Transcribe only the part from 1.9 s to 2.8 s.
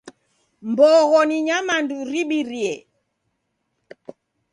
ribirie.